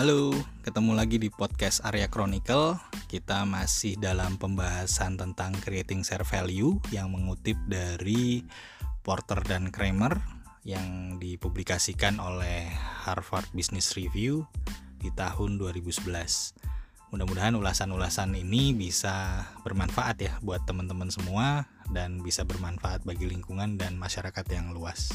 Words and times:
Halo, 0.00 0.32
ketemu 0.64 0.96
lagi 0.96 1.20
di 1.20 1.28
podcast 1.28 1.84
Area 1.84 2.08
Chronicle. 2.08 2.72
Kita 3.04 3.44
masih 3.44 4.00
dalam 4.00 4.40
pembahasan 4.40 5.20
tentang 5.20 5.52
creating 5.60 6.08
share 6.08 6.24
value 6.24 6.80
yang 6.88 7.12
mengutip 7.12 7.60
dari 7.68 8.40
Porter 9.04 9.44
dan 9.44 9.68
Kramer 9.68 10.16
yang 10.64 11.20
dipublikasikan 11.20 12.16
oleh 12.16 12.72
Harvard 13.04 13.44
Business 13.52 13.92
Review 13.92 14.48
di 15.04 15.12
tahun 15.12 15.60
2011. 15.60 16.08
Mudah-mudahan 17.12 17.52
ulasan-ulasan 17.60 18.32
ini 18.40 18.72
bisa 18.72 19.44
bermanfaat 19.68 20.16
ya 20.16 20.32
buat 20.40 20.64
teman-teman 20.64 21.12
semua 21.12 21.68
dan 21.92 22.24
bisa 22.24 22.48
bermanfaat 22.48 23.04
bagi 23.04 23.28
lingkungan 23.28 23.76
dan 23.76 24.00
masyarakat 24.00 24.48
yang 24.48 24.72
luas. 24.72 25.12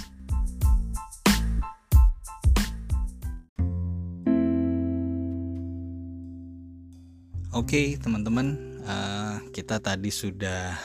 Oke, 7.56 7.72
okay, 7.72 7.88
teman-teman, 7.96 8.60
uh, 8.84 9.40
kita 9.56 9.80
tadi 9.80 10.12
sudah 10.12 10.76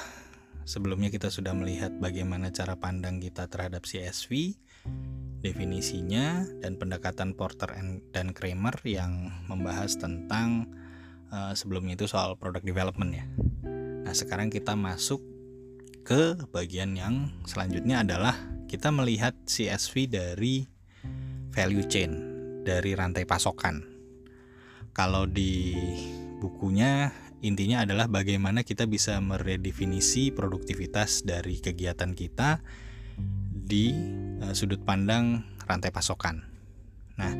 sebelumnya 0.62 1.10
kita 1.10 1.26
sudah 1.26 1.50
melihat 1.50 1.90
bagaimana 1.98 2.54
cara 2.54 2.78
pandang 2.78 3.18
kita 3.18 3.50
terhadap 3.50 3.82
CSV, 3.82 4.54
definisinya 5.42 6.46
dan 6.62 6.78
pendekatan 6.78 7.34
Porter 7.34 7.74
dan 8.14 8.30
Kramer 8.30 8.78
yang 8.86 9.34
membahas 9.50 9.98
tentang 9.98 10.70
uh, 11.34 11.50
sebelumnya 11.58 11.98
itu 11.98 12.06
soal 12.06 12.38
product 12.38 12.62
development 12.62 13.18
ya. 13.18 13.26
Nah, 14.06 14.14
sekarang 14.14 14.46
kita 14.46 14.78
masuk 14.78 15.18
ke 16.06 16.38
bagian 16.54 16.94
yang 16.94 17.34
selanjutnya 17.50 18.06
adalah 18.06 18.38
kita 18.70 18.94
melihat 18.94 19.34
CSV 19.42 20.06
dari 20.06 20.70
value 21.50 21.82
chain, 21.90 22.14
dari 22.62 22.94
rantai 22.94 23.26
pasokan. 23.26 23.82
Kalau 24.94 25.26
di 25.26 25.82
bukunya 26.40 27.12
intinya 27.44 27.84
adalah 27.84 28.08
bagaimana 28.08 28.64
kita 28.64 28.88
bisa 28.88 29.20
meredefinisi 29.20 30.32
produktivitas 30.32 31.22
dari 31.28 31.60
kegiatan 31.60 32.16
kita 32.16 32.64
di 33.52 33.92
uh, 34.40 34.56
sudut 34.56 34.80
pandang 34.82 35.44
rantai 35.68 35.92
pasokan. 35.92 36.42
Nah, 37.20 37.32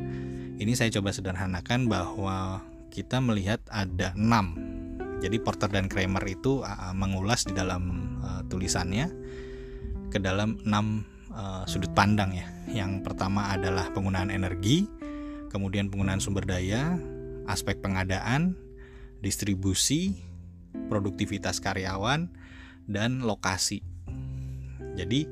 ini 0.61 0.77
saya 0.77 0.93
coba 0.93 1.09
sederhanakan 1.09 1.89
bahwa 1.89 2.61
kita 2.93 3.17
melihat 3.17 3.59
ada 3.73 4.13
enam. 4.13 4.53
Jadi 5.21 5.37
Porter 5.41 5.69
dan 5.69 5.89
Kramer 5.89 6.21
itu 6.29 6.61
uh, 6.61 6.93
mengulas 6.93 7.45
di 7.49 7.57
dalam 7.57 8.13
tulisannya 8.47 9.07
ke 10.11 10.19
dalam 10.21 10.59
enam 10.67 11.07
sudut 11.63 11.89
pandang 11.95 12.35
ya. 12.35 12.47
Yang 12.67 13.07
pertama 13.07 13.47
adalah 13.55 13.87
penggunaan 13.95 14.27
energi, 14.27 14.83
kemudian 15.47 15.87
penggunaan 15.87 16.19
sumber 16.19 16.43
daya, 16.43 16.99
aspek 17.47 17.79
pengadaan, 17.79 18.59
distribusi, 19.21 20.17
produktivitas 20.89 21.61
karyawan, 21.61 22.33
dan 22.89 23.23
lokasi. 23.23 23.85
Jadi 24.97 25.29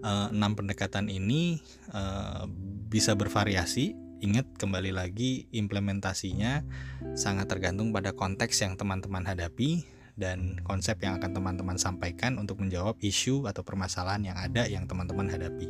eh, 0.00 0.28
enam 0.32 0.56
pendekatan 0.56 1.12
ini 1.12 1.60
eh, 1.92 2.42
bisa 2.88 3.12
bervariasi. 3.18 4.00
Ingat 4.24 4.56
kembali 4.56 4.96
lagi 4.96 5.52
implementasinya 5.52 6.64
sangat 7.12 7.44
tergantung 7.44 7.92
pada 7.92 8.16
konteks 8.16 8.64
yang 8.64 8.72
teman-teman 8.80 9.20
hadapi 9.20 9.84
dan 10.16 10.56
konsep 10.64 10.96
yang 11.02 11.20
akan 11.20 11.36
teman-teman 11.36 11.76
sampaikan 11.76 12.40
untuk 12.40 12.62
menjawab 12.62 12.96
isu 13.04 13.44
atau 13.50 13.66
permasalahan 13.66 14.32
yang 14.32 14.38
ada 14.38 14.64
yang 14.64 14.88
teman-teman 14.88 15.28
hadapi. 15.28 15.68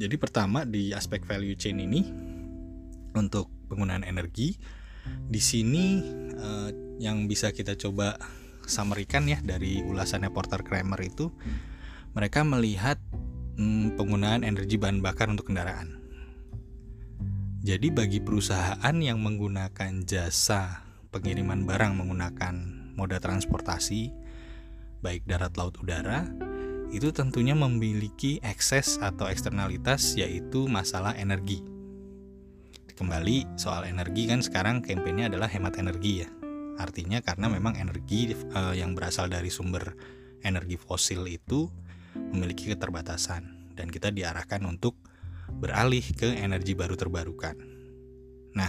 Jadi 0.00 0.16
pertama 0.16 0.64
di 0.64 0.96
aspek 0.96 1.20
value 1.28 1.52
chain 1.52 1.76
ini 1.76 2.00
untuk 3.12 3.52
penggunaan 3.68 4.06
energi 4.06 4.56
di 5.06 5.40
sini 5.42 6.02
uh, 6.36 6.70
yang 7.00 7.24
bisa 7.30 7.54
kita 7.54 7.78
coba 7.78 8.18
samerikan 8.66 9.26
ya 9.26 9.40
dari 9.42 9.82
ulasannya 9.82 10.30
Porter 10.30 10.62
Kramer 10.62 11.00
itu 11.02 11.32
mereka 12.14 12.42
melihat 12.42 12.98
hmm, 13.58 13.94
penggunaan 13.98 14.42
energi 14.42 14.76
bahan 14.76 15.02
bakar 15.02 15.30
untuk 15.30 15.50
kendaraan. 15.50 15.98
Jadi 17.60 17.92
bagi 17.92 18.24
perusahaan 18.24 18.96
yang 18.96 19.20
menggunakan 19.20 20.02
jasa 20.08 20.80
pengiriman 21.12 21.68
barang 21.68 21.92
menggunakan 21.92 22.54
moda 22.96 23.20
transportasi 23.20 24.12
baik 25.04 25.28
darat, 25.28 25.56
laut, 25.56 25.76
udara 25.80 26.24
itu 26.90 27.14
tentunya 27.14 27.54
memiliki 27.54 28.42
ekses 28.42 28.98
atau 28.98 29.28
eksternalitas 29.30 30.18
yaitu 30.18 30.66
masalah 30.66 31.14
energi 31.14 31.62
kembali 33.00 33.56
soal 33.56 33.88
energi 33.88 34.28
kan 34.28 34.44
sekarang 34.44 34.84
kampanye 34.84 35.32
adalah 35.32 35.48
hemat 35.48 35.80
energi 35.80 36.20
ya. 36.20 36.28
Artinya 36.76 37.24
karena 37.24 37.48
memang 37.48 37.80
energi 37.80 38.36
uh, 38.52 38.76
yang 38.76 38.92
berasal 38.92 39.32
dari 39.32 39.48
sumber 39.48 39.96
energi 40.44 40.76
fosil 40.76 41.24
itu 41.24 41.72
memiliki 42.12 42.68
keterbatasan 42.68 43.72
dan 43.72 43.88
kita 43.88 44.12
diarahkan 44.12 44.60
untuk 44.68 45.00
beralih 45.48 46.04
ke 46.12 46.44
energi 46.44 46.76
baru 46.76 46.92
terbarukan. 46.92 47.56
Nah, 48.52 48.68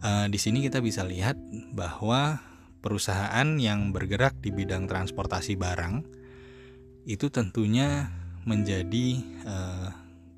uh, 0.00 0.26
di 0.32 0.40
sini 0.40 0.64
kita 0.64 0.80
bisa 0.80 1.04
lihat 1.04 1.36
bahwa 1.76 2.40
perusahaan 2.80 3.48
yang 3.60 3.92
bergerak 3.92 4.40
di 4.40 4.48
bidang 4.48 4.88
transportasi 4.88 5.60
barang 5.60 6.08
itu 7.04 7.28
tentunya 7.28 8.08
menjadi 8.48 9.20
uh, 9.44 9.88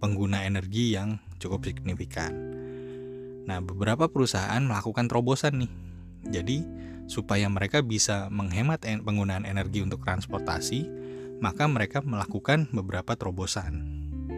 pengguna 0.03 0.43
energi 0.43 0.99
yang 0.99 1.23
cukup 1.39 1.63
signifikan. 1.63 2.62
Nah, 3.47 3.59
beberapa 3.59 4.07
perusahaan 4.07 4.63
melakukan 4.63 5.11
terobosan 5.11 5.67
nih. 5.67 5.73
Jadi, 6.31 6.59
supaya 7.11 7.51
mereka 7.51 7.83
bisa 7.83 8.31
menghemat 8.31 8.87
penggunaan 8.87 9.43
energi 9.45 9.83
untuk 9.83 10.07
transportasi, 10.07 10.87
maka 11.43 11.67
mereka 11.67 11.99
melakukan 12.01 12.71
beberapa 12.71 13.19
terobosan. 13.19 13.83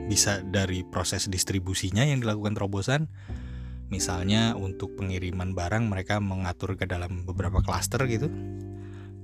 Bisa 0.08 0.40
dari 0.40 0.84
proses 0.84 1.28
distribusinya 1.28 2.04
yang 2.04 2.24
dilakukan 2.24 2.56
terobosan, 2.56 3.12
misalnya 3.92 4.56
untuk 4.56 4.96
pengiriman 4.96 5.52
barang 5.52 5.84
mereka 5.86 6.18
mengatur 6.20 6.80
ke 6.80 6.88
dalam 6.88 7.28
beberapa 7.28 7.60
klaster 7.60 8.08
gitu. 8.08 8.32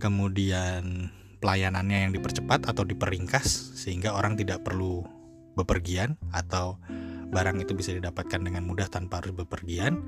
Kemudian 0.01 1.13
pelayanannya 1.41 2.09
yang 2.09 2.13
dipercepat 2.13 2.69
atau 2.69 2.85
diperingkas 2.85 3.77
sehingga 3.77 4.13
orang 4.13 4.37
tidak 4.37 4.61
perlu 4.61 5.05
bepergian 5.57 6.21
atau 6.33 6.77
barang 7.31 7.63
itu 7.63 7.73
bisa 7.79 7.95
didapatkan 7.95 8.43
dengan 8.43 8.67
mudah 8.67 8.91
tanpa 8.91 9.23
harus 9.23 9.33
bepergian. 9.33 10.03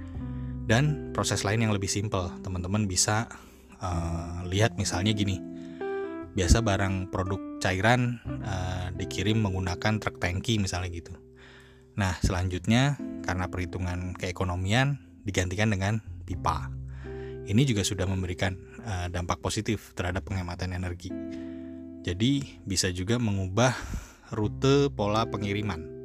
Dan 0.62 1.10
proses 1.10 1.42
lain 1.42 1.66
yang 1.66 1.74
lebih 1.74 1.90
simpel 1.90 2.30
teman-teman 2.42 2.86
bisa 2.86 3.26
uh, 3.82 4.46
lihat 4.46 4.78
misalnya 4.78 5.10
gini. 5.10 5.42
Biasa 6.32 6.62
barang 6.62 7.10
produk 7.10 7.58
cairan 7.58 8.22
uh, 8.46 8.94
dikirim 8.94 9.42
menggunakan 9.42 9.98
truk 9.98 10.22
tangki 10.22 10.62
misalnya 10.62 10.90
gitu. 10.94 11.12
Nah 11.98 12.14
selanjutnya 12.22 12.96
karena 13.26 13.50
perhitungan 13.50 14.14
keekonomian 14.14 15.02
digantikan 15.26 15.68
dengan 15.68 15.98
pipa. 16.24 16.70
Ini 17.42 17.62
juga 17.66 17.82
sudah 17.82 18.06
memberikan 18.06 18.54
uh, 18.86 19.06
dampak 19.10 19.42
positif 19.42 19.92
terhadap 19.98 20.22
penghematan 20.24 20.72
energi. 20.72 21.10
Jadi 22.06 22.62
bisa 22.64 22.88
juga 22.94 23.18
mengubah 23.18 23.74
rute 24.30 24.88
pola 24.94 25.26
pengiriman 25.28 26.01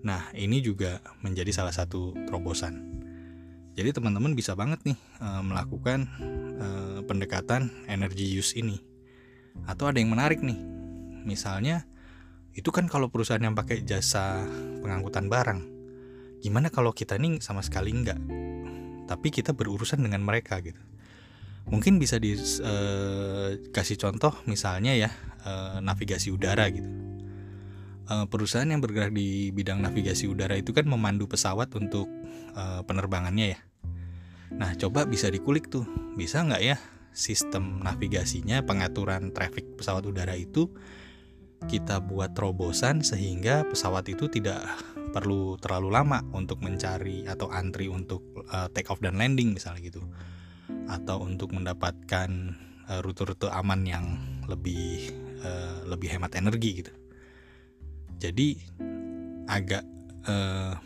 Nah, 0.00 0.32
ini 0.32 0.64
juga 0.64 1.04
menjadi 1.20 1.52
salah 1.52 1.74
satu 1.74 2.16
terobosan. 2.24 3.00
Jadi 3.76 3.96
teman-teman 3.96 4.32
bisa 4.32 4.56
banget 4.56 4.80
nih 4.84 4.98
e, 4.98 5.28
melakukan 5.44 6.08
e, 6.56 6.66
pendekatan 7.04 7.70
energy 7.86 8.26
use 8.28 8.56
ini. 8.56 8.80
Atau 9.68 9.88
ada 9.88 10.00
yang 10.00 10.12
menarik 10.12 10.40
nih. 10.40 10.58
Misalnya 11.24 11.84
itu 12.56 12.72
kan 12.72 12.88
kalau 12.88 13.12
perusahaan 13.12 13.40
yang 13.40 13.54
pakai 13.54 13.84
jasa 13.84 14.44
pengangkutan 14.84 15.28
barang. 15.28 15.60
Gimana 16.40 16.72
kalau 16.72 16.96
kita 16.96 17.20
nih 17.20 17.38
sama 17.44 17.60
sekali 17.60 17.92
enggak? 17.92 18.20
Tapi 19.04 19.28
kita 19.28 19.52
berurusan 19.52 20.00
dengan 20.00 20.24
mereka 20.24 20.58
gitu. 20.64 20.80
Mungkin 21.68 22.00
bisa 22.00 22.16
dikasih 22.16 23.96
e, 23.96 24.00
contoh 24.00 24.32
misalnya 24.48 24.96
ya 24.96 25.12
e, 25.44 25.52
navigasi 25.84 26.32
udara 26.32 26.66
gitu 26.72 26.99
uh, 28.08 28.24
perusahaan 28.30 28.68
yang 28.68 28.80
bergerak 28.80 29.12
di 29.12 29.50
bidang 29.50 29.84
navigasi 29.84 30.30
udara 30.30 30.56
itu 30.56 30.72
kan 30.72 30.88
memandu 30.88 31.26
pesawat 31.28 31.74
untuk 31.76 32.08
uh, 32.54 32.80
penerbangannya 32.86 33.58
ya. 33.58 33.60
Nah, 34.50 34.74
coba 34.78 35.06
bisa 35.06 35.30
dikulik 35.30 35.68
tuh, 35.68 35.84
bisa 36.16 36.42
nggak 36.42 36.62
ya 36.62 36.76
sistem 37.10 37.82
navigasinya, 37.82 38.62
pengaturan 38.62 39.34
traffic 39.34 39.66
pesawat 39.74 40.06
udara 40.06 40.38
itu 40.38 40.70
kita 41.68 42.00
buat 42.00 42.32
terobosan 42.32 43.04
sehingga 43.04 43.68
pesawat 43.68 44.08
itu 44.08 44.32
tidak 44.32 44.64
perlu 45.10 45.58
terlalu 45.60 45.92
lama 45.92 46.24
untuk 46.32 46.62
mencari 46.64 47.26
atau 47.28 47.50
antri 47.52 47.90
untuk 47.90 48.22
uh, 48.48 48.70
take 48.72 48.88
off 48.88 49.02
dan 49.02 49.18
landing 49.18 49.52
misalnya 49.52 49.82
gitu, 49.84 50.00
atau 50.88 51.20
untuk 51.20 51.52
mendapatkan 51.52 52.30
rute-rute 53.02 53.46
uh, 53.50 53.58
aman 53.58 53.86
yang 53.86 54.06
lebih 54.50 55.14
uh, 55.46 55.86
lebih 55.86 56.10
hemat 56.10 56.34
energi 56.34 56.82
gitu 56.82 56.92
jadi 58.20 58.60
agak 59.48 59.82
uh, 60.28 60.76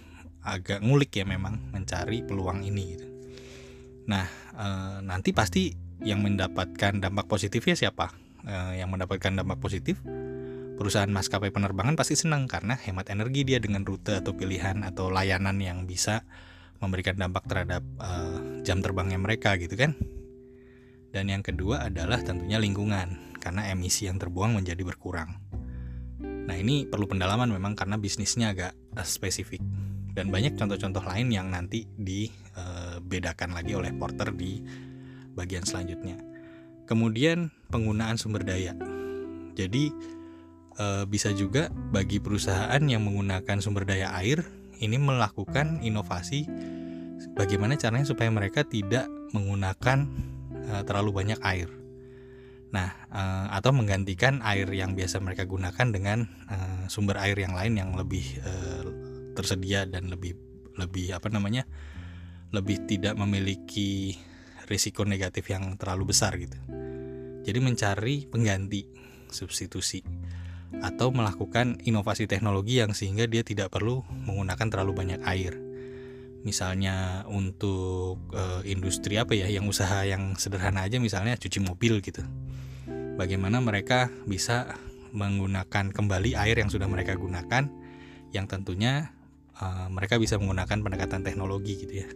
agak 0.44 0.84
ngulik 0.84 1.10
ya 1.16 1.24
memang 1.24 1.58
mencari 1.72 2.20
peluang 2.20 2.62
ini 2.62 2.84
gitu. 2.94 3.08
Nah, 4.04 4.28
e, 4.52 4.68
nanti 5.00 5.32
pasti 5.32 5.72
yang 6.04 6.20
mendapatkan 6.20 7.00
dampak 7.00 7.24
positifnya 7.24 7.72
siapa? 7.72 8.12
E, 8.44 8.84
yang 8.84 8.92
mendapatkan 8.92 9.32
dampak 9.32 9.58
positif 9.58 9.96
perusahaan 10.74 11.08
maskapai 11.08 11.54
penerbangan 11.54 11.94
pasti 11.96 12.18
senang 12.18 12.50
karena 12.50 12.74
hemat 12.76 13.08
energi 13.08 13.46
dia 13.46 13.62
dengan 13.62 13.86
rute 13.86 14.20
atau 14.20 14.34
pilihan 14.36 14.82
atau 14.82 15.08
layanan 15.08 15.56
yang 15.62 15.86
bisa 15.86 16.26
memberikan 16.82 17.16
dampak 17.16 17.48
terhadap 17.48 17.80
e, 17.96 18.10
jam 18.68 18.84
terbangnya 18.84 19.16
mereka 19.16 19.56
gitu 19.56 19.80
kan. 19.80 19.96
Dan 21.14 21.30
yang 21.32 21.40
kedua 21.40 21.88
adalah 21.88 22.20
tentunya 22.20 22.60
lingkungan 22.60 23.38
karena 23.40 23.72
emisi 23.72 24.10
yang 24.10 24.20
terbuang 24.20 24.60
menjadi 24.60 24.82
berkurang. 24.84 25.53
Nah, 26.44 26.56
ini 26.60 26.84
perlu 26.84 27.08
pendalaman 27.08 27.48
memang 27.48 27.72
karena 27.72 27.96
bisnisnya 27.96 28.52
agak 28.52 28.76
spesifik 29.02 29.64
dan 30.12 30.28
banyak 30.30 30.54
contoh-contoh 30.54 31.02
lain 31.02 31.32
yang 31.32 31.48
nanti 31.50 31.88
dibedakan 31.96 33.56
lagi 33.56 33.72
oleh 33.74 33.90
Porter 33.96 34.30
di 34.30 34.60
bagian 35.34 35.66
selanjutnya. 35.66 36.20
Kemudian 36.84 37.48
penggunaan 37.72 38.20
sumber 38.20 38.44
daya. 38.44 38.76
Jadi 39.56 39.90
bisa 41.08 41.30
juga 41.30 41.70
bagi 41.70 42.18
perusahaan 42.18 42.82
yang 42.82 43.06
menggunakan 43.06 43.62
sumber 43.62 43.86
daya 43.86 44.10
air 44.18 44.42
ini 44.82 44.98
melakukan 44.98 45.80
inovasi 45.80 46.50
bagaimana 47.38 47.78
caranya 47.78 48.04
supaya 48.04 48.26
mereka 48.28 48.66
tidak 48.66 49.06
menggunakan 49.30 50.06
terlalu 50.82 51.10
banyak 51.14 51.38
air. 51.46 51.70
Nah, 52.74 52.90
atau 53.54 53.70
menggantikan 53.70 54.42
air 54.42 54.66
yang 54.74 54.98
biasa 54.98 55.22
mereka 55.22 55.46
gunakan 55.46 55.94
dengan 55.94 56.26
sumber 56.90 57.22
air 57.22 57.38
yang 57.38 57.54
lain 57.54 57.78
yang 57.78 57.94
lebih 57.94 58.42
tersedia 59.38 59.86
dan 59.86 60.10
lebih 60.10 60.34
lebih 60.74 61.14
apa 61.14 61.30
namanya 61.30 61.70
lebih 62.50 62.82
tidak 62.90 63.14
memiliki 63.14 64.18
risiko 64.66 65.06
negatif 65.06 65.46
yang 65.54 65.78
terlalu 65.78 66.10
besar 66.10 66.34
gitu. 66.34 66.58
Jadi 67.46 67.58
mencari 67.62 68.26
pengganti 68.26 68.82
substitusi 69.30 70.02
atau 70.82 71.14
melakukan 71.14 71.78
inovasi 71.86 72.26
teknologi 72.26 72.82
yang 72.82 72.90
sehingga 72.90 73.30
dia 73.30 73.46
tidak 73.46 73.70
perlu 73.70 74.02
menggunakan 74.10 74.66
terlalu 74.66 74.92
banyak 74.98 75.20
air. 75.22 75.54
Misalnya 76.44 77.24
untuk 77.24 78.20
e, 78.30 78.68
industri 78.68 79.16
apa 79.16 79.32
ya 79.32 79.48
yang 79.48 79.64
usaha 79.64 80.04
yang 80.04 80.36
sederhana 80.36 80.84
aja 80.84 81.00
misalnya 81.00 81.40
cuci 81.40 81.58
mobil 81.64 82.04
gitu. 82.04 82.20
Bagaimana 83.16 83.64
mereka 83.64 84.12
bisa 84.28 84.76
menggunakan 85.14 85.94
kembali 85.94 86.34
air 86.34 86.58
yang 86.58 86.68
sudah 86.68 86.90
mereka 86.90 87.14
gunakan 87.14 87.70
yang 88.34 88.50
tentunya 88.50 89.14
uh, 89.62 89.86
mereka 89.86 90.18
bisa 90.18 90.34
menggunakan 90.42 90.82
pendekatan 90.82 91.22
teknologi 91.22 91.78
gitu 91.78 91.94
ya. 92.02 92.08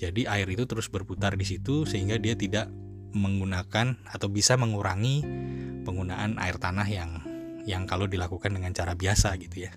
Jadi 0.00 0.24
air 0.24 0.48
itu 0.48 0.64
terus 0.64 0.88
berputar 0.88 1.36
di 1.36 1.44
situ 1.44 1.84
sehingga 1.84 2.16
dia 2.16 2.32
tidak 2.32 2.72
menggunakan 3.12 4.00
atau 4.08 4.32
bisa 4.32 4.56
mengurangi 4.56 5.20
penggunaan 5.84 6.40
air 6.40 6.56
tanah 6.56 6.88
yang 6.88 7.20
yang 7.68 7.84
kalau 7.84 8.08
dilakukan 8.08 8.56
dengan 8.56 8.72
cara 8.72 8.96
biasa 8.96 9.36
gitu 9.36 9.68
ya. 9.68 9.72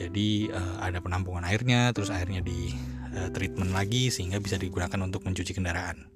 Jadi 0.00 0.48
uh, 0.52 0.76
ada 0.80 1.02
penampungan 1.02 1.44
airnya, 1.44 1.92
terus 1.96 2.08
airnya 2.08 2.40
di 2.40 2.72
uh, 3.16 3.28
treatment 3.34 3.74
lagi 3.74 4.08
sehingga 4.08 4.40
bisa 4.40 4.56
digunakan 4.56 4.98
untuk 5.02 5.24
mencuci 5.24 5.52
kendaraan. 5.52 6.08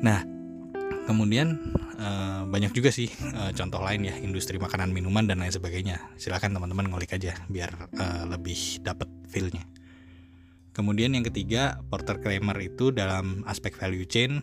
Nah, 0.00 0.24
kemudian 1.10 1.58
uh, 1.98 2.42
banyak 2.46 2.70
juga 2.70 2.94
sih 2.94 3.10
uh, 3.34 3.50
contoh 3.50 3.82
lain 3.82 4.06
ya 4.06 4.14
industri 4.22 4.62
makanan 4.62 4.94
minuman 4.94 5.26
dan 5.26 5.42
lain 5.42 5.50
sebagainya 5.50 5.98
silahkan 6.14 6.54
teman-teman 6.54 6.86
ngulik 6.86 7.18
aja 7.18 7.34
biar 7.50 7.90
uh, 7.98 8.24
lebih 8.30 8.78
dapat 8.86 9.10
feelnya 9.26 9.66
kemudian 10.70 11.10
yang 11.10 11.26
ketiga 11.26 11.82
Porter 11.90 12.22
Kramer 12.22 12.56
itu 12.62 12.94
dalam 12.94 13.42
aspek 13.50 13.74
value 13.74 14.06
chain 14.06 14.38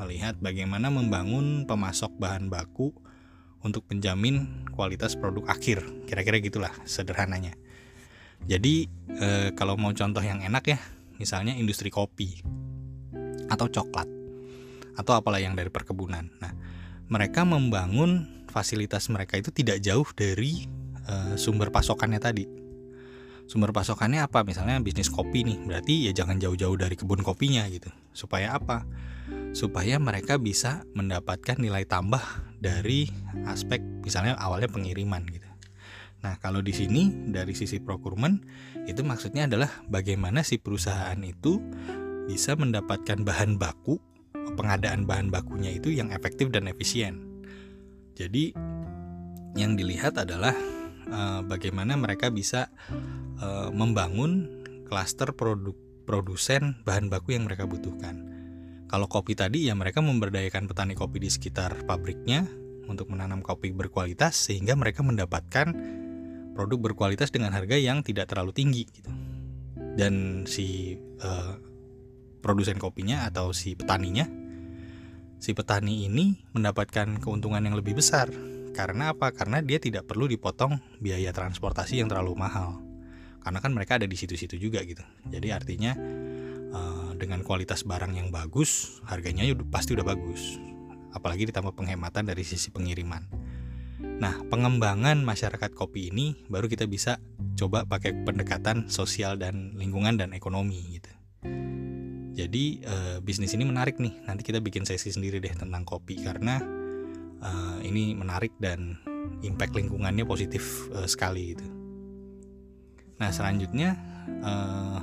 melihat 0.00 0.38
bagaimana 0.40 0.88
membangun 0.88 1.68
pemasok 1.68 2.16
bahan 2.16 2.48
baku 2.48 2.94
untuk 3.64 3.84
menjamin 3.90 4.66
kualitas 4.74 5.18
produk 5.18 5.46
akhir 5.50 5.82
kira-kira 6.06 6.38
gitulah 6.38 6.72
sederhananya 6.86 7.54
jadi 8.46 8.86
uh, 9.18 9.48
kalau 9.58 9.74
mau 9.74 9.90
contoh 9.90 10.22
yang 10.22 10.42
enak 10.44 10.64
ya 10.74 10.78
misalnya 11.18 11.54
industri 11.58 11.90
kopi 11.90 12.42
atau 13.48 13.66
coklat 13.66 14.18
atau 14.98 15.14
apalah 15.14 15.38
yang 15.38 15.54
dari 15.54 15.70
perkebunan. 15.70 16.26
Nah, 16.42 16.52
mereka 17.06 17.46
membangun 17.46 18.42
fasilitas 18.50 19.06
mereka 19.06 19.38
itu 19.38 19.54
tidak 19.54 19.78
jauh 19.78 20.06
dari 20.12 20.66
uh, 21.06 21.38
sumber 21.38 21.70
pasokannya 21.70 22.18
tadi. 22.18 22.44
Sumber 23.48 23.72
pasokannya 23.72 24.20
apa? 24.20 24.44
Misalnya 24.44 24.76
bisnis 24.82 25.08
kopi 25.08 25.46
nih, 25.46 25.56
berarti 25.64 26.10
ya 26.10 26.12
jangan 26.12 26.36
jauh-jauh 26.36 26.76
dari 26.76 26.98
kebun 26.98 27.24
kopinya 27.24 27.64
gitu. 27.70 27.88
Supaya 28.12 28.58
apa? 28.58 28.84
Supaya 29.56 29.98
mereka 29.98 30.36
bisa 30.38 30.84
mendapatkan 30.94 31.58
nilai 31.58 31.88
tambah 31.88 32.20
dari 32.58 33.08
aspek 33.48 33.80
misalnya 34.04 34.38
awalnya 34.38 34.70
pengiriman 34.70 35.24
gitu. 35.28 35.48
Nah, 36.18 36.34
kalau 36.42 36.58
di 36.58 36.74
sini 36.74 37.30
dari 37.30 37.54
sisi 37.54 37.78
procurement 37.78 38.42
itu 38.90 39.06
maksudnya 39.06 39.46
adalah 39.46 39.70
bagaimana 39.86 40.42
si 40.42 40.58
perusahaan 40.58 41.18
itu 41.22 41.62
bisa 42.26 42.58
mendapatkan 42.58 43.22
bahan 43.22 43.56
baku 43.56 44.02
pengadaan 44.58 45.06
bahan 45.06 45.30
bakunya 45.30 45.76
itu 45.76 45.94
yang 45.94 46.10
efektif 46.10 46.50
dan 46.50 46.66
efisien. 46.66 47.22
Jadi 48.18 48.50
yang 49.54 49.78
dilihat 49.78 50.18
adalah 50.18 50.54
uh, 51.08 51.40
bagaimana 51.46 51.94
mereka 51.94 52.28
bisa 52.28 52.68
uh, 53.38 53.70
membangun 53.70 54.50
klaster 54.90 55.30
produk 55.32 55.76
produsen 56.08 56.80
bahan 56.82 57.12
baku 57.12 57.36
yang 57.36 57.46
mereka 57.46 57.68
butuhkan. 57.68 58.27
Kalau 58.88 59.04
kopi 59.04 59.36
tadi 59.36 59.68
ya 59.68 59.76
mereka 59.76 60.00
memberdayakan 60.00 60.64
petani 60.64 60.96
kopi 60.96 61.20
di 61.20 61.28
sekitar 61.28 61.84
pabriknya 61.84 62.48
untuk 62.88 63.12
menanam 63.12 63.44
kopi 63.44 63.68
berkualitas 63.70 64.48
sehingga 64.48 64.72
mereka 64.72 65.04
mendapatkan 65.04 65.76
produk 66.56 66.90
berkualitas 66.90 67.28
dengan 67.28 67.52
harga 67.52 67.76
yang 67.76 68.00
tidak 68.00 68.32
terlalu 68.32 68.56
tinggi 68.56 68.88
gitu. 68.88 69.12
Dan 69.76 70.44
si 70.48 70.96
uh, 71.20 71.54
produsen 72.40 72.80
kopinya 72.80 73.28
atau 73.28 73.52
si 73.52 73.76
petaninya 73.76 74.24
si 75.38 75.54
petani 75.54 76.08
ini 76.08 76.34
mendapatkan 76.56 77.22
keuntungan 77.22 77.62
yang 77.62 77.78
lebih 77.78 77.94
besar 78.00 78.26
karena 78.78 79.10
apa? 79.10 79.34
Karena 79.34 79.58
dia 79.58 79.82
tidak 79.82 80.06
perlu 80.06 80.30
dipotong 80.30 80.78
biaya 81.02 81.34
transportasi 81.34 81.98
yang 81.98 82.06
terlalu 82.06 82.38
mahal. 82.38 82.78
Karena 83.42 83.58
kan 83.58 83.74
mereka 83.74 83.98
ada 83.98 84.06
di 84.06 84.14
situ-situ 84.14 84.54
juga 84.54 84.78
gitu. 84.86 85.02
Jadi 85.26 85.50
artinya 85.50 85.98
dengan 87.18 87.42
kualitas 87.42 87.82
barang 87.82 88.14
yang 88.14 88.30
bagus, 88.30 89.02
harganya 89.04 89.44
pasti 89.68 89.98
udah 89.98 90.06
bagus. 90.06 90.56
Apalagi 91.12 91.50
ditambah 91.50 91.74
penghematan 91.74 92.30
dari 92.30 92.46
sisi 92.46 92.70
pengiriman. 92.70 93.26
Nah, 93.98 94.34
pengembangan 94.46 95.22
masyarakat 95.26 95.74
kopi 95.74 96.14
ini 96.14 96.38
baru 96.46 96.70
kita 96.70 96.86
bisa 96.86 97.18
coba 97.58 97.82
pakai 97.82 98.14
pendekatan 98.22 98.86
sosial 98.86 99.34
dan 99.34 99.74
lingkungan 99.74 100.14
dan 100.14 100.30
ekonomi 100.30 100.98
gitu. 100.98 101.10
Jadi 102.38 102.86
uh, 102.86 103.18
bisnis 103.18 103.50
ini 103.58 103.66
menarik 103.66 103.98
nih. 103.98 104.14
Nanti 104.22 104.46
kita 104.46 104.62
bikin 104.62 104.86
sesi 104.86 105.10
sendiri 105.10 105.42
deh 105.42 105.50
tentang 105.50 105.82
kopi 105.82 106.22
karena 106.22 106.62
uh, 107.42 107.82
ini 107.82 108.14
menarik 108.14 108.54
dan 108.62 108.94
impact 109.42 109.74
lingkungannya 109.74 110.22
positif 110.22 110.86
uh, 110.94 111.06
sekali 111.10 111.58
gitu. 111.58 111.66
Nah 113.18 113.34
selanjutnya 113.34 113.98
uh, 114.46 115.02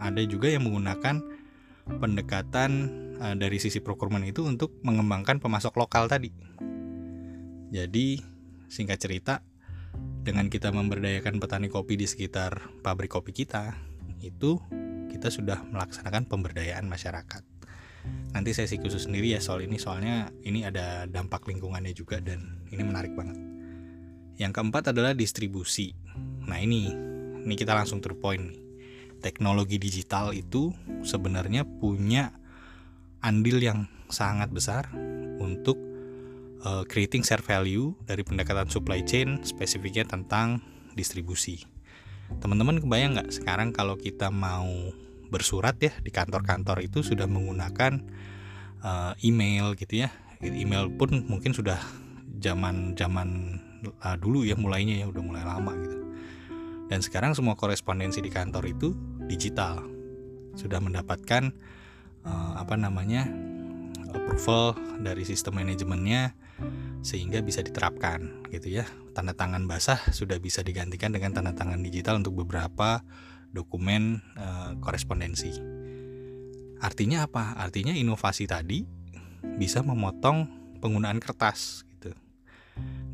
ada 0.00 0.22
juga 0.24 0.48
yang 0.48 0.64
menggunakan 0.64 1.20
pendekatan 1.86 2.70
uh, 3.20 3.36
dari 3.36 3.60
sisi 3.60 3.80
procurement 3.80 4.24
itu 4.24 4.44
untuk 4.44 4.80
mengembangkan 4.84 5.40
pemasok 5.40 5.76
lokal 5.76 6.08
tadi. 6.08 6.32
Jadi 7.74 8.22
singkat 8.70 8.98
cerita 9.02 9.42
dengan 10.24 10.48
kita 10.48 10.72
memberdayakan 10.72 11.38
petani 11.38 11.68
kopi 11.68 12.00
di 12.00 12.08
sekitar 12.08 12.80
pabrik 12.80 13.12
kopi 13.12 13.30
kita 13.36 13.76
itu 14.24 14.56
kita 15.12 15.28
sudah 15.28 15.62
melaksanakan 15.68 16.26
pemberdayaan 16.26 16.88
masyarakat. 16.88 17.42
Nanti 18.34 18.50
sesi 18.52 18.76
khusus 18.80 19.06
sendiri 19.06 19.32
ya 19.32 19.40
soal 19.40 19.64
ini 19.64 19.80
soalnya 19.80 20.28
ini 20.44 20.66
ada 20.66 21.08
dampak 21.08 21.46
lingkungannya 21.48 21.92
juga 21.96 22.20
dan 22.20 22.64
ini 22.72 22.82
menarik 22.82 23.12
banget. 23.14 23.36
Yang 24.40 24.52
keempat 24.58 24.90
adalah 24.90 25.14
distribusi. 25.14 25.94
Nah 26.48 26.58
ini 26.58 26.90
ini 27.44 27.54
kita 27.54 27.76
langsung 27.76 28.02
to 28.02 28.12
point 28.16 28.42
nih. 28.42 28.63
Teknologi 29.24 29.80
digital 29.80 30.36
itu 30.36 30.76
sebenarnya 31.00 31.64
punya 31.64 32.36
andil 33.24 33.56
yang 33.64 33.88
sangat 34.12 34.52
besar 34.52 34.92
untuk 35.40 35.80
uh, 36.60 36.84
creating 36.84 37.24
share 37.24 37.40
value 37.40 37.96
dari 38.04 38.20
pendekatan 38.20 38.68
supply 38.68 39.00
chain 39.00 39.40
spesifiknya 39.48 40.04
tentang 40.04 40.60
distribusi. 40.92 41.64
Teman-teman 42.44 42.84
kebayang 42.84 43.16
nggak 43.16 43.32
sekarang 43.32 43.72
kalau 43.72 43.96
kita 43.96 44.28
mau 44.28 44.92
bersurat 45.32 45.74
ya 45.80 45.96
di 46.04 46.12
kantor-kantor 46.12 46.84
itu 46.84 47.00
sudah 47.00 47.24
menggunakan 47.24 48.04
uh, 48.84 49.12
email 49.24 49.72
gitu 49.74 50.04
ya 50.04 50.12
email 50.44 50.92
pun 50.92 51.24
mungkin 51.24 51.56
sudah 51.56 51.80
zaman 52.38 52.92
zaman 52.94 53.58
uh, 54.04 54.16
dulu 54.20 54.44
ya 54.44 54.54
mulainya 54.54 55.00
ya 55.00 55.06
udah 55.08 55.22
mulai 55.24 55.44
lama 55.44 55.72
gitu 55.80 55.98
Dan 56.84 57.00
sekarang 57.00 57.32
semua 57.32 57.56
korespondensi 57.56 58.20
di 58.20 58.28
kantor 58.28 58.68
itu 58.68 58.92
digital. 59.26 59.82
Sudah 60.54 60.78
mendapatkan 60.78 61.52
uh, 62.24 62.52
apa 62.60 62.74
namanya? 62.76 63.26
approval 64.14 64.78
dari 65.02 65.26
sistem 65.26 65.58
manajemennya 65.58 66.38
sehingga 67.02 67.42
bisa 67.42 67.60
diterapkan 67.60 68.46
gitu 68.54 68.80
ya. 68.80 68.86
Tanda 69.12 69.34
tangan 69.34 69.66
basah 69.66 69.98
sudah 70.14 70.38
bisa 70.38 70.62
digantikan 70.62 71.10
dengan 71.10 71.34
tanda 71.34 71.52
tangan 71.52 71.82
digital 71.82 72.22
untuk 72.22 72.46
beberapa 72.46 73.02
dokumen 73.50 74.22
uh, 74.38 74.78
korespondensi. 74.78 75.52
Artinya 76.78 77.26
apa? 77.26 77.58
Artinya 77.58 77.94
inovasi 77.94 78.46
tadi 78.46 78.86
bisa 79.58 79.84
memotong 79.84 80.48
penggunaan 80.82 81.22
kertas 81.22 81.86
gitu. 81.94 82.10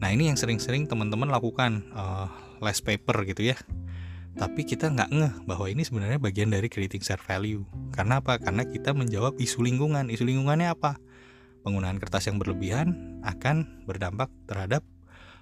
Nah 0.00 0.08
ini 0.08 0.32
yang 0.32 0.38
sering-sering 0.40 0.88
teman-teman 0.88 1.28
lakukan 1.28 1.84
uh, 1.92 2.30
less 2.64 2.80
paper 2.80 3.24
gitu 3.28 3.52
ya 3.52 3.56
tapi 4.38 4.62
kita 4.62 4.86
nggak 4.86 5.10
ngeh 5.10 5.34
bahwa 5.48 5.66
ini 5.66 5.82
sebenarnya 5.82 6.22
bagian 6.22 6.54
dari 6.54 6.70
creating 6.70 7.02
share 7.02 7.20
value. 7.20 7.66
Karena 7.90 8.22
apa? 8.22 8.38
Karena 8.38 8.62
kita 8.62 8.94
menjawab 8.94 9.34
isu 9.42 9.66
lingkungan. 9.66 10.06
Isu 10.06 10.22
lingkungannya 10.22 10.70
apa? 10.70 11.02
Penggunaan 11.66 11.98
kertas 11.98 12.30
yang 12.30 12.38
berlebihan 12.38 13.20
akan 13.26 13.84
berdampak 13.84 14.30
terhadap 14.46 14.86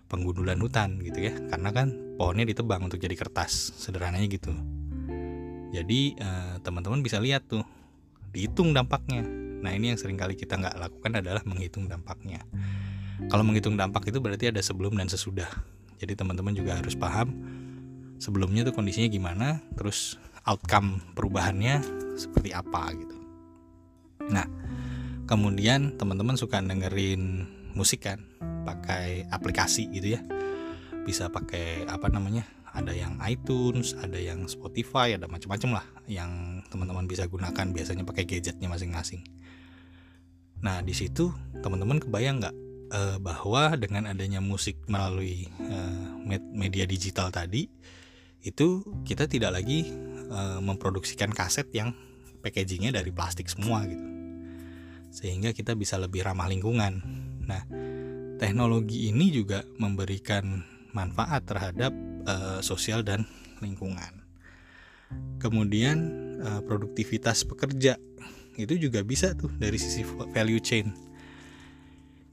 penggundulan 0.09 0.57
hutan 0.59 0.99
gitu 1.05 1.29
ya. 1.29 1.37
Karena 1.53 1.71
kan 1.71 1.93
pohonnya 2.17 2.49
ditebang 2.49 2.89
untuk 2.89 2.99
jadi 2.99 3.13
kertas, 3.13 3.77
sederhananya 3.77 4.27
gitu. 4.33 4.51
Jadi 5.69 6.17
eh, 6.17 6.55
teman-teman 6.65 7.05
bisa 7.05 7.21
lihat 7.21 7.45
tuh, 7.45 7.63
dihitung 8.33 8.73
dampaknya. 8.73 9.21
Nah 9.61 9.75
ini 9.75 9.93
yang 9.93 9.99
sering 10.01 10.17
kali 10.17 10.33
kita 10.33 10.57
nggak 10.57 10.81
lakukan 10.81 11.21
adalah 11.21 11.45
menghitung 11.45 11.87
dampaknya. 11.87 12.41
Kalau 13.29 13.45
menghitung 13.45 13.77
dampak 13.77 14.09
itu 14.09 14.19
berarti 14.23 14.49
ada 14.49 14.65
sebelum 14.65 14.97
dan 14.97 15.13
sesudah. 15.13 15.51
Jadi 15.99 16.15
teman-teman 16.15 16.55
juga 16.55 16.79
harus 16.79 16.95
paham 16.95 17.35
sebelumnya 18.19 18.67
tuh 18.67 18.75
kondisinya 18.75 19.09
gimana 19.09 19.63
terus 19.79 20.19
outcome 20.45 21.01
perubahannya 21.15 21.81
seperti 22.19 22.51
apa 22.53 22.93
gitu. 22.95 23.17
Nah 24.29 24.47
kemudian 25.31 25.95
teman-teman 25.97 26.35
suka 26.35 26.59
dengerin 26.59 27.47
musik 27.73 28.05
kan 28.05 28.19
pakai 28.67 29.25
aplikasi 29.31 29.89
gitu 29.95 30.19
ya. 30.19 30.21
Bisa 31.07 31.33
pakai 31.33 31.89
apa 31.89 32.11
namanya 32.13 32.45
ada 32.75 32.93
yang 32.93 33.17
iTunes 33.25 33.97
ada 33.97 34.19
yang 34.21 34.45
Spotify 34.47 35.17
ada 35.17 35.27
macam-macam 35.27 35.81
lah 35.81 35.87
yang 36.07 36.61
teman-teman 36.69 37.09
bisa 37.09 37.25
gunakan 37.27 37.67
biasanya 37.73 38.05
pakai 38.05 38.29
gadgetnya 38.29 38.69
masing-masing. 38.69 39.25
Nah 40.61 40.83
di 40.83 40.93
situ 40.93 41.31
teman-teman 41.63 42.03
kebayang 42.03 42.43
nggak 42.43 42.57
eh, 42.93 43.17
bahwa 43.23 43.75
dengan 43.79 44.11
adanya 44.11 44.43
musik 44.43 44.77
melalui 44.91 45.49
eh, 45.49 46.39
media 46.53 46.85
digital 46.85 47.31
tadi 47.31 47.67
itu 48.43 48.87
kita 49.03 49.27
tidak 49.27 49.59
lagi 49.59 49.91
uh, 50.31 50.63
memproduksikan 50.63 51.35
kaset 51.35 51.67
yang 51.75 51.91
packagingnya 52.41 52.95
dari 52.95 53.11
plastik 53.11 53.51
semua 53.51 53.83
gitu. 53.89 54.07
Sehingga 55.11 55.51
kita 55.51 55.75
bisa 55.75 55.99
lebih 55.99 56.23
ramah 56.23 56.47
lingkungan. 56.47 57.03
Nah 57.49 57.63
teknologi 58.39 59.11
ini 59.11 59.35
juga 59.35 59.67
memberikan 59.81 60.63
manfaat 60.95 61.43
terhadap 61.49 61.91
uh, 62.29 62.61
sosial 62.63 63.03
dan 63.03 63.27
lingkungan. 63.59 64.23
Kemudian 65.43 65.99
uh, 66.39 66.61
produktivitas 66.63 67.43
pekerja 67.43 67.99
itu 68.59 68.75
juga 68.75 69.03
bisa 69.03 69.35
tuh 69.35 69.51
dari 69.59 69.79
sisi 69.79 70.07
value 70.07 70.63
chain. 70.63 70.95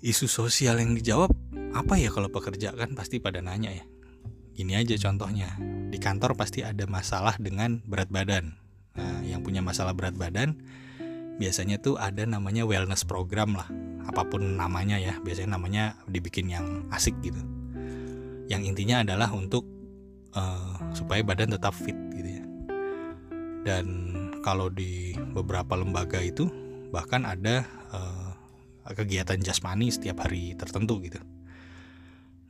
Isu 0.06 0.30
sosial 0.30 0.78
yang 0.78 0.94
dijawab 0.94 1.34
apa 1.74 1.98
ya 1.98 2.14
kalau 2.14 2.30
pekerja 2.30 2.72
kan 2.78 2.94
pasti 2.94 3.18
pada 3.18 3.42
nanya 3.42 3.74
ya 3.74 3.86
ini 4.56 4.74
aja 4.80 4.96
contohnya 4.96 5.52
di 5.92 6.00
kantor 6.00 6.40
pasti 6.40 6.64
ada 6.64 6.88
masalah 6.88 7.36
dengan 7.36 7.84
berat 7.84 8.08
badan. 8.08 8.56
Nah, 8.96 9.20
yang 9.28 9.44
punya 9.44 9.60
masalah 9.60 9.92
berat 9.92 10.16
badan 10.16 10.56
biasanya 11.36 11.84
tuh 11.84 12.00
ada 12.00 12.24
namanya 12.24 12.64
wellness 12.64 13.04
program 13.04 13.60
lah. 13.60 13.68
Apa 14.08 14.24
pun 14.28 14.56
namanya 14.56 14.96
ya, 14.96 15.20
biasanya 15.20 15.60
namanya 15.60 16.00
dibikin 16.08 16.48
yang 16.48 16.88
asik 16.96 17.16
gitu. 17.20 17.40
Yang 18.48 18.72
intinya 18.72 19.04
adalah 19.04 19.34
untuk 19.36 19.68
uh, 20.38 20.80
supaya 20.96 21.20
badan 21.26 21.52
tetap 21.58 21.76
fit 21.76 21.98
gitu 22.16 22.40
ya. 22.40 22.44
Dan 23.66 23.86
kalau 24.46 24.70
di 24.70 25.18
beberapa 25.34 25.74
lembaga 25.76 26.22
itu 26.22 26.48
bahkan 26.94 27.26
ada 27.28 27.66
uh, 27.92 28.32
kegiatan 28.94 29.42
jasmani 29.42 29.90
setiap 29.92 30.24
hari 30.24 30.54
tertentu 30.56 31.02
gitu. 31.02 31.20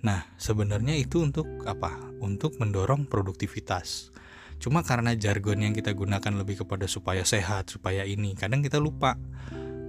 Nah, 0.05 0.21
sebenarnya 0.38 0.93
itu 0.93 1.25
untuk 1.25 1.50
apa? 1.65 1.97
Untuk 2.21 2.62
mendorong 2.62 3.09
produktivitas. 3.09 4.13
Cuma 4.62 4.85
karena 4.85 5.17
jargon 5.17 5.65
yang 5.65 5.74
kita 5.74 5.97
gunakan 5.97 6.29
lebih 6.38 6.62
kepada 6.62 6.85
supaya 6.85 7.25
sehat, 7.25 7.74
supaya 7.74 8.05
ini, 8.05 8.38
kadang 8.38 8.62
kita 8.62 8.77
lupa 8.77 9.17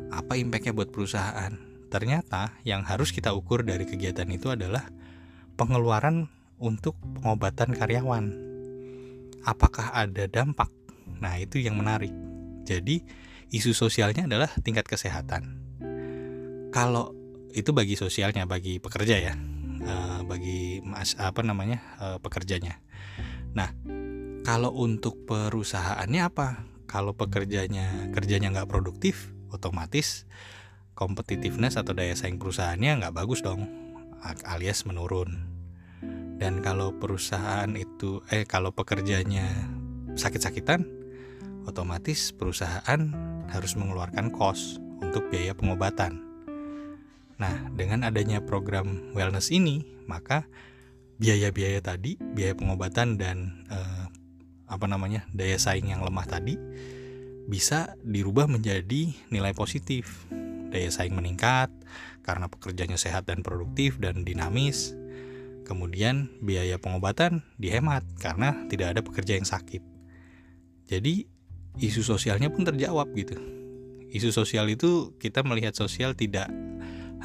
apa 0.09 0.41
impactnya 0.41 0.73
buat 0.73 0.89
perusahaan. 0.89 1.53
Ternyata 1.93 2.57
yang 2.65 2.81
harus 2.89 3.13
kita 3.13 3.37
ukur 3.37 3.61
dari 3.61 3.85
kegiatan 3.85 4.27
itu 4.33 4.49
adalah 4.49 4.89
pengeluaran 5.61 6.33
untuk 6.57 6.97
pengobatan 7.21 7.77
karyawan. 7.77 8.25
Apakah 9.45 9.93
ada 9.93 10.25
dampak? 10.33 10.73
Nah, 11.21 11.37
itu 11.37 11.61
yang 11.61 11.77
menarik. 11.77 12.11
Jadi, 12.65 13.05
isu 13.53 13.77
sosialnya 13.77 14.25
adalah 14.25 14.49
tingkat 14.65 14.89
kesehatan. 14.89 15.61
Kalau 16.73 17.13
itu 17.53 17.77
bagi 17.77 18.01
sosialnya, 18.01 18.49
bagi 18.49 18.81
pekerja 18.81 19.21
ya 19.21 19.56
uh, 19.87 20.21
bagi 20.27 20.83
mas 20.83 21.15
apa 21.17 21.41
namanya 21.41 21.81
uh, 22.03 22.19
pekerjanya. 22.21 22.83
Nah, 23.57 23.73
kalau 24.45 24.75
untuk 24.75 25.25
perusahaannya 25.25 26.23
apa? 26.27 26.67
Kalau 26.87 27.15
pekerjanya 27.17 28.11
kerjanya 28.15 28.53
nggak 28.53 28.71
produktif, 28.71 29.35
otomatis 29.51 30.27
competitiveness 30.97 31.77
atau 31.77 31.93
daya 31.93 32.17
saing 32.17 32.41
perusahaannya 32.41 33.05
nggak 33.05 33.15
bagus 33.15 33.45
dong, 33.45 33.69
alias 34.49 34.83
menurun. 34.89 35.53
Dan 36.41 36.65
kalau 36.65 36.97
perusahaan 36.97 37.69
itu, 37.77 38.25
eh 38.33 38.49
kalau 38.49 38.73
pekerjanya 38.73 39.47
sakit-sakitan, 40.17 40.85
otomatis 41.69 42.33
perusahaan 42.33 43.01
harus 43.53 43.73
mengeluarkan 43.77 44.33
kos 44.33 44.81
untuk 45.01 45.29
biaya 45.29 45.53
pengobatan. 45.53 46.26
Nah, 47.37 47.69
dengan 47.77 48.05
adanya 48.09 48.41
program 48.41 49.13
wellness 49.13 49.53
ini, 49.53 49.85
maka 50.09 50.49
biaya-biaya 51.21 51.85
tadi, 51.85 52.17
biaya 52.17 52.57
pengobatan 52.57 53.21
dan 53.21 53.67
eh, 53.69 54.07
apa 54.67 54.87
namanya 54.91 55.23
daya 55.31 55.57
saing 55.57 55.95
yang 55.95 56.03
lemah 56.03 56.27
tadi 56.27 56.59
bisa 57.47 57.95
dirubah 58.03 58.51
menjadi 58.51 59.15
nilai 59.31 59.55
positif. 59.55 60.27
Daya 60.67 60.91
saing 60.91 61.15
meningkat 61.15 61.71
karena 62.27 62.51
pekerjanya 62.51 62.99
sehat 62.99 63.31
dan 63.31 63.47
produktif 63.47 64.03
dan 64.03 64.27
dinamis. 64.27 64.99
Kemudian 65.63 66.31
biaya 66.43 66.79
pengobatan 66.79 67.43
dihemat 67.59 68.03
karena 68.19 68.67
tidak 68.71 68.99
ada 68.99 69.01
pekerja 69.03 69.39
yang 69.39 69.47
sakit. 69.47 69.83
Jadi 70.87 71.27
isu 71.79 72.03
sosialnya 72.03 72.51
pun 72.51 72.67
terjawab 72.67 73.11
gitu. 73.15 73.39
Isu 74.11 74.31
sosial 74.31 74.71
itu 74.71 75.15
kita 75.19 75.43
melihat 75.43 75.75
sosial 75.75 76.15
tidak 76.15 76.51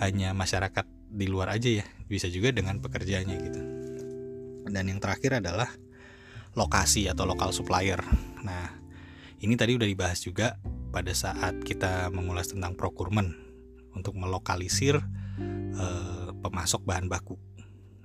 hanya 0.01 0.33
masyarakat 0.33 0.83
di 1.11 1.29
luar 1.29 1.53
aja 1.53 1.83
ya 1.83 1.85
bisa 2.09 2.25
juga 2.27 2.49
dengan 2.49 2.81
pekerjaannya 2.81 3.37
gitu. 3.37 3.61
Dan 4.71 4.83
yang 4.89 4.99
terakhir 4.99 5.39
adalah 5.39 5.69
lokasi 6.57 7.07
atau 7.07 7.29
lokal 7.29 7.53
supplier. 7.53 8.01
Nah 8.41 8.81
ini 9.39 9.53
tadi 9.55 9.77
udah 9.77 9.87
dibahas 9.87 10.19
juga 10.25 10.57
pada 10.91 11.13
saat 11.13 11.61
kita 11.63 12.09
mengulas 12.11 12.51
tentang 12.51 12.75
procurement 12.75 13.31
untuk 13.93 14.17
melokalisir 14.17 14.99
eh, 15.77 16.29
pemasok 16.33 16.81
bahan 16.83 17.07
baku. 17.07 17.37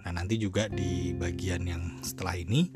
Nah 0.06 0.22
nanti 0.22 0.38
juga 0.38 0.70
di 0.70 1.16
bagian 1.16 1.66
yang 1.66 1.82
setelah 2.04 2.38
ini 2.38 2.70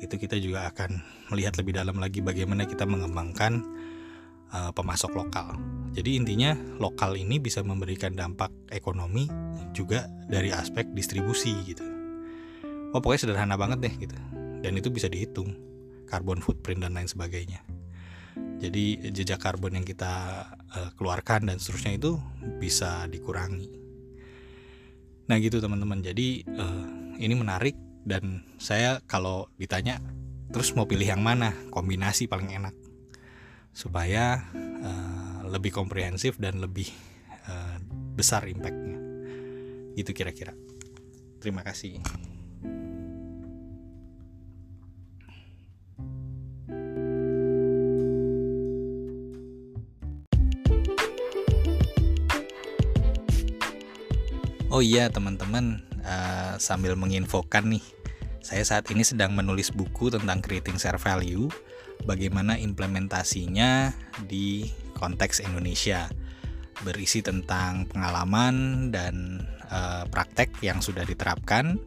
itu 0.00 0.16
kita 0.16 0.40
juga 0.40 0.72
akan 0.72 0.96
melihat 1.28 1.60
lebih 1.60 1.76
dalam 1.76 2.00
lagi 2.00 2.24
bagaimana 2.24 2.64
kita 2.64 2.88
mengembangkan 2.88 3.60
uh, 4.48 4.72
pemasok 4.72 5.12
lokal. 5.12 5.60
Jadi 5.92 6.16
intinya 6.16 6.56
lokal 6.80 7.20
ini 7.20 7.36
bisa 7.36 7.60
memberikan 7.60 8.16
dampak 8.16 8.48
ekonomi 8.70 9.26
juga 9.74 10.06
dari 10.26 10.54
aspek 10.54 10.90
distribusi 10.94 11.54
gitu. 11.66 11.84
Oh 12.90 12.98
pokoknya 12.98 13.28
sederhana 13.28 13.54
banget 13.54 13.78
deh 13.86 13.94
gitu. 14.06 14.16
Dan 14.60 14.78
itu 14.78 14.90
bisa 14.90 15.06
dihitung 15.06 15.54
carbon 16.10 16.42
footprint 16.42 16.82
dan 16.82 16.94
lain 16.94 17.06
sebagainya. 17.06 17.62
Jadi 18.60 19.12
jejak 19.14 19.40
karbon 19.40 19.78
yang 19.78 19.86
kita 19.86 20.44
uh, 20.74 20.90
keluarkan 20.98 21.48
dan 21.48 21.56
seterusnya 21.56 21.96
itu 21.96 22.20
bisa 22.60 23.08
dikurangi. 23.08 23.72
Nah 25.30 25.36
gitu 25.40 25.62
teman-teman. 25.62 26.04
Jadi 26.04 26.44
uh, 26.44 27.16
ini 27.16 27.34
menarik 27.38 27.78
dan 28.04 28.44
saya 28.60 29.00
kalau 29.06 29.48
ditanya 29.56 30.02
terus 30.50 30.74
mau 30.74 30.84
pilih 30.84 31.06
yang 31.06 31.22
mana 31.22 31.54
kombinasi 31.70 32.26
paling 32.26 32.50
enak 32.50 32.74
supaya 33.70 34.50
uh, 34.82 35.46
lebih 35.46 35.70
komprehensif 35.70 36.36
dan 36.42 36.58
lebih 36.58 36.90
besar 38.14 38.46
impactnya. 38.46 38.98
Itu 39.94 40.14
kira-kira. 40.14 40.54
Terima 41.40 41.64
kasih. 41.64 41.98
Oh 54.70 54.78
iya 54.78 55.10
teman-teman 55.10 55.82
uh, 56.06 56.54
sambil 56.62 56.94
menginfokan 56.94 57.74
nih 57.74 57.84
saya 58.40 58.64
saat 58.64 58.88
ini 58.88 59.04
sedang 59.04 59.36
menulis 59.36 59.68
buku 59.68 60.08
tentang 60.08 60.40
creating 60.40 60.80
share 60.80 60.96
value 60.96 61.52
bagaimana 62.08 62.56
implementasinya 62.56 63.92
di 64.24 64.64
konteks 64.96 65.44
Indonesia 65.44 66.08
berisi 66.82 67.20
tentang 67.20 67.86
pengalaman 67.88 68.88
dan 68.88 69.44
uh, 69.68 70.04
praktek 70.08 70.60
yang 70.64 70.80
sudah 70.80 71.04
diterapkan 71.04 71.78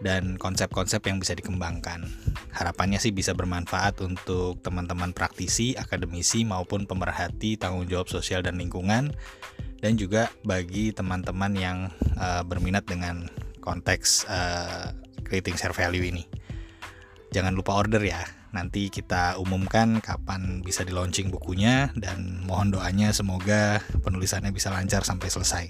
dan 0.00 0.40
konsep-konsep 0.40 1.04
yang 1.04 1.20
bisa 1.20 1.36
dikembangkan. 1.36 2.08
Harapannya 2.56 2.96
sih 2.96 3.12
bisa 3.12 3.36
bermanfaat 3.36 4.00
untuk 4.00 4.58
teman-teman 4.64 5.12
praktisi, 5.12 5.76
akademisi 5.76 6.42
maupun 6.42 6.88
pemerhati 6.88 7.60
tanggung 7.60 7.86
jawab 7.86 8.08
sosial 8.08 8.40
dan 8.40 8.56
lingkungan 8.56 9.12
dan 9.80 9.92
juga 9.96 10.32
bagi 10.44 10.92
teman-teman 10.92 11.52
yang 11.56 11.78
uh, 12.16 12.42
berminat 12.44 12.84
dengan 12.88 13.28
konteks 13.60 14.24
uh, 14.28 14.92
creating 15.24 15.56
share 15.56 15.76
value 15.76 16.04
ini. 16.04 16.24
Jangan 17.30 17.54
lupa 17.54 17.76
order 17.76 18.02
ya. 18.02 18.39
Nanti 18.50 18.90
kita 18.90 19.38
umumkan 19.38 20.02
kapan 20.02 20.60
bisa 20.60 20.82
di 20.82 20.90
launching 20.90 21.30
bukunya 21.30 21.94
dan 21.94 22.42
mohon 22.42 22.74
doanya 22.74 23.14
semoga 23.14 23.78
penulisannya 24.02 24.50
bisa 24.50 24.74
lancar 24.74 25.06
sampai 25.06 25.28
selesai. 25.30 25.64